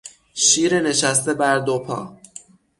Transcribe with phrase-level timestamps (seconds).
[0.45, 2.17] شیر نشسته بر دو پا